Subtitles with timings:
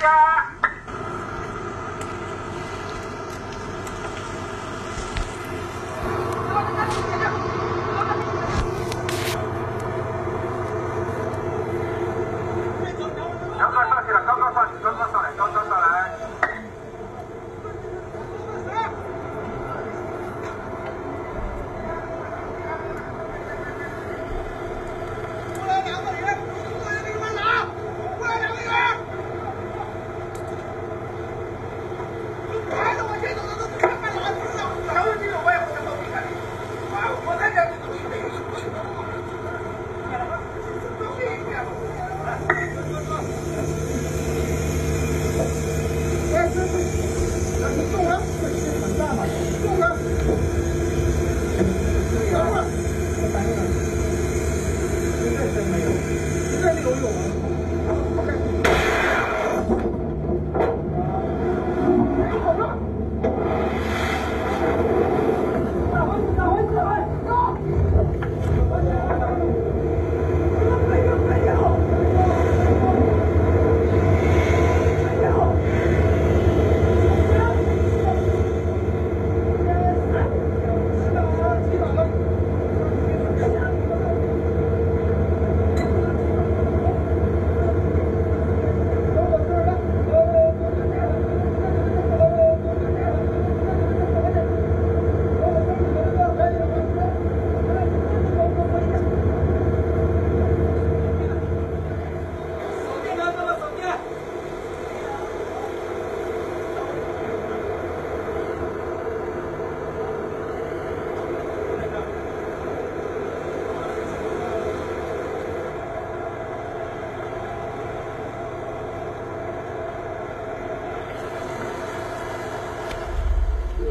[0.00, 0.39] Yeah.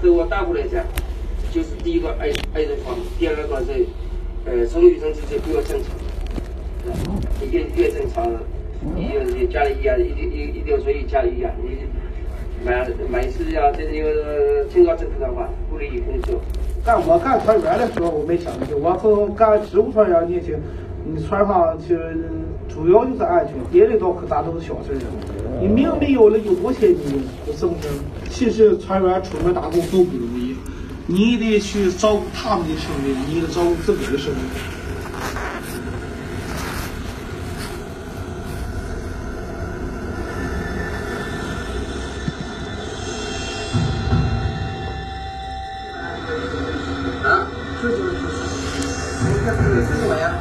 [0.00, 0.82] 对我大部来讲，
[1.52, 3.84] 就是第一个爱爱人房，第二个是，
[4.46, 5.92] 呃，从女生直接不要正常，
[7.40, 8.26] 你越越正常，
[8.96, 11.76] 你你家里啊，一定一一定要注意家里啊，你
[12.64, 16.40] 买买次啊，这个清高政府的话，不利于工作。
[16.82, 20.54] 干我干船员的时候，我没想过，我和干职务船员年轻，
[21.12, 22.16] 你船上其实
[22.72, 24.98] 主要就是安全，别的倒可大都是小事儿。
[25.60, 27.24] 你命没有了，有多钱你
[27.56, 27.88] 是不是？
[28.30, 30.54] 其实船员出门打工都不容易，
[31.06, 34.40] 你得去照顾他们的生命，你得照顾自个儿的生命。
[47.24, 47.48] 啊，
[47.82, 48.02] 这就是
[49.26, 50.38] 你看这个是什么呀？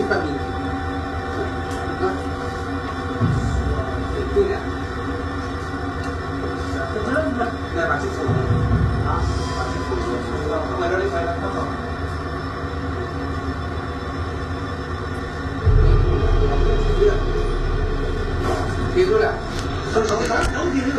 [0.00, 2.02] 这个半明啊，
[4.34, 4.56] 对的。
[6.94, 7.44] 这真的，
[7.76, 8.24] 来把这手
[9.04, 9.20] 啊，
[9.58, 9.90] 把这手
[10.48, 11.56] 手放在这里，来来，放好。
[18.94, 19.34] 贴住了，
[19.92, 20.96] 手手手都贴住，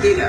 [0.00, 0.22] 对的。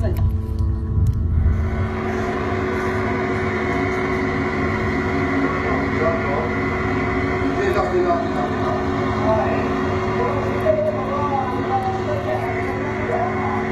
[0.00, 0.62] 饭也没得吃
[6.00, 6.06] 的。
[7.58, 8.64] 对的对的对的。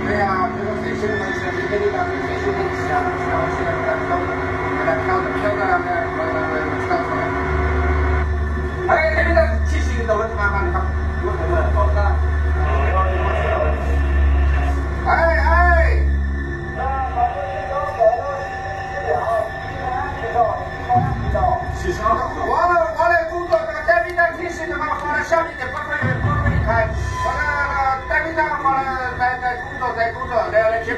[0.04, 2.31] 对呀，这个水深的问题，你肯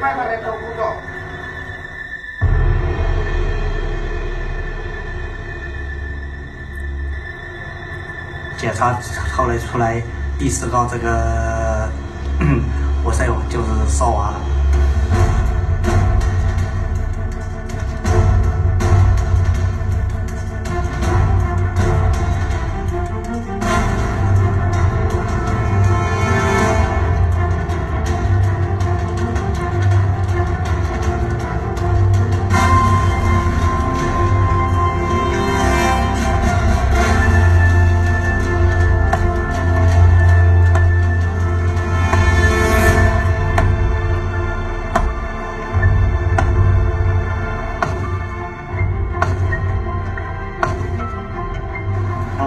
[0.04, 0.94] 办法来做工作。
[8.58, 9.00] 检查
[9.34, 10.02] 后来出来
[10.38, 11.88] 第四高这个
[13.14, 14.53] 塞网， 就是烧完了。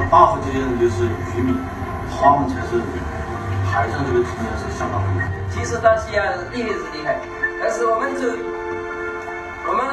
[0.09, 1.03] 八号这些人就是
[1.35, 1.57] 渔民，
[2.09, 2.79] 他们才是
[3.69, 5.29] 海上这个经验是相当厉害。
[5.51, 6.23] 其实大西洋
[6.53, 7.19] 厉害是厉害，
[7.61, 8.23] 但是我们做
[9.67, 9.83] 我们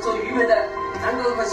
[0.00, 0.54] 做渔民的，
[1.02, 1.50] 能够去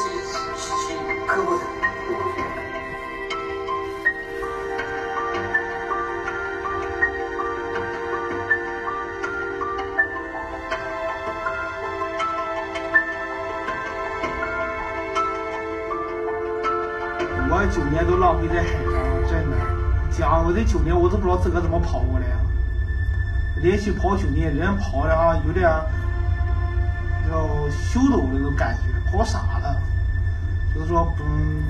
[17.68, 19.58] 九年都浪费在海上，真的。
[20.12, 22.26] 讲我这九年，我都不知道自个怎么跑过来。
[23.62, 25.70] 连续跑九年，人跑的啊，有点
[27.30, 29.76] 要羞抖那种感觉，跑傻了。
[30.74, 31.64] 就是说，嗯，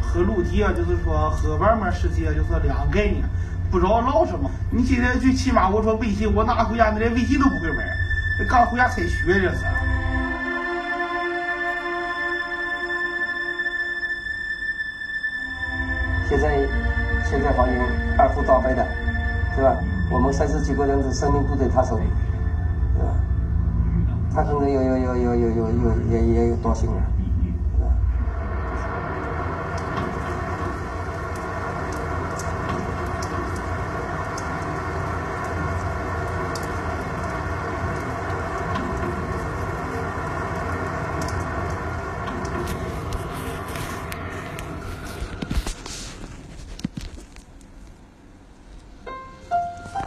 [0.00, 3.22] 和陆地啊，就是说和外面世界就是两个概念，
[3.70, 4.50] 不知道闹什么。
[4.70, 7.78] 你今天最起码，我说微信，我拿回家，那连微信都不会玩，
[8.48, 9.64] 刚回家才学这是。
[17.28, 17.82] 现在还有
[18.16, 18.82] 二胡倒背的，
[19.54, 19.76] 是吧？
[20.10, 22.04] 我们三十几个人的生命都在他手里，
[22.96, 23.12] 是吧？
[24.34, 26.96] 他可能有有有有有有有也也有多心了。